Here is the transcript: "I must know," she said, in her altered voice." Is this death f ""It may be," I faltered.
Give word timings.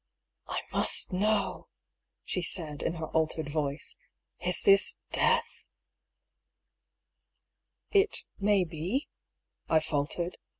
"I 0.47 0.63
must 0.73 1.13
know," 1.13 1.67
she 2.23 2.41
said, 2.41 2.81
in 2.81 2.95
her 2.95 3.05
altered 3.09 3.49
voice." 3.51 3.97
Is 4.47 4.63
this 4.63 4.97
death 5.11 5.45
f 5.63 5.65
""It 8.01 8.23
may 8.39 8.63
be," 8.63 9.09
I 9.69 9.79
faltered. 9.79 10.39